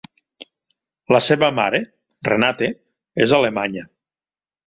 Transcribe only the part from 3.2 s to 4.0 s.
és alemanya.